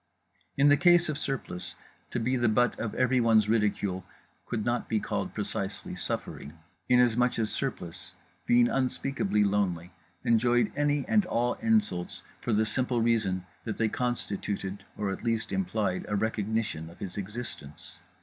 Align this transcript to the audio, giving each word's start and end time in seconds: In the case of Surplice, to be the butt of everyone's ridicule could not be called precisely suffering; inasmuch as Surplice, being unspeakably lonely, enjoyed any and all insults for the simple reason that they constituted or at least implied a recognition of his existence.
In 0.57 0.69
the 0.69 0.77
case 0.81 1.09
of 1.09 1.17
Surplice, 1.19 1.75
to 2.09 2.19
be 2.19 2.35
the 2.35 2.49
butt 2.49 2.79
of 2.79 2.95
everyone's 2.95 3.47
ridicule 3.47 4.03
could 4.47 4.65
not 4.65 4.89
be 4.89 4.99
called 4.99 5.35
precisely 5.35 5.93
suffering; 5.93 6.57
inasmuch 6.89 7.37
as 7.37 7.51
Surplice, 7.51 8.11
being 8.47 8.67
unspeakably 8.67 9.43
lonely, 9.43 9.91
enjoyed 10.25 10.73
any 10.75 11.05
and 11.07 11.27
all 11.27 11.53
insults 11.61 12.23
for 12.41 12.51
the 12.51 12.65
simple 12.65 12.99
reason 12.99 13.45
that 13.63 13.77
they 13.77 13.89
constituted 13.89 14.83
or 14.97 15.11
at 15.11 15.23
least 15.23 15.51
implied 15.51 16.07
a 16.09 16.15
recognition 16.15 16.89
of 16.89 16.97
his 16.97 17.15
existence. 17.15 17.99